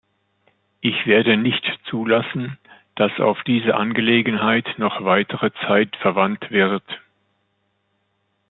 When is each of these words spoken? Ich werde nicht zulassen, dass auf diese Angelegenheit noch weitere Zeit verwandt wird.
Ich 0.79 1.05
werde 1.05 1.37
nicht 1.37 1.63
zulassen, 1.87 2.57
dass 2.95 3.19
auf 3.19 3.37
diese 3.45 3.75
Angelegenheit 3.75 4.65
noch 4.79 5.03
weitere 5.05 5.51
Zeit 5.63 5.95
verwandt 5.97 6.49
wird. 6.49 6.81